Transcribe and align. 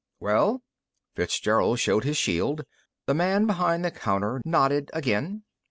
"Well?" 0.19 0.63
Fitzgerald 1.13 1.79
showed 1.79 2.05
his 2.05 2.17
shield. 2.17 2.63
The 3.05 3.13
man 3.13 3.45
behind 3.45 3.85
the 3.85 3.91
counter 3.91 4.41
nodded 4.43 4.89
again. 4.95 5.43